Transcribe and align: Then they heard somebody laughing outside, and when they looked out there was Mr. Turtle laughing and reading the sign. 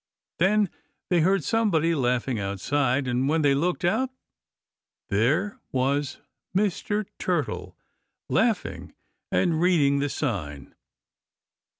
Then 0.39 0.71
they 1.11 1.19
heard 1.21 1.43
somebody 1.43 1.93
laughing 1.93 2.39
outside, 2.39 3.07
and 3.07 3.29
when 3.29 3.43
they 3.43 3.53
looked 3.53 3.85
out 3.85 4.09
there 5.09 5.59
was 5.71 6.17
Mr. 6.57 7.05
Turtle 7.19 7.77
laughing 8.27 8.95
and 9.31 9.61
reading 9.61 9.99
the 9.99 10.09
sign. 10.09 10.73